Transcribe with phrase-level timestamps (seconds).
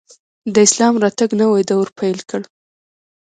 [0.53, 2.41] د اسلام راتګ نوی دور پیل کړ